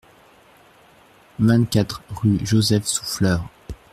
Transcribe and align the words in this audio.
vingt-quatre 1.37 2.01
rue 2.09 2.39
Joseph 2.43 2.85
Souffleur 2.87 3.47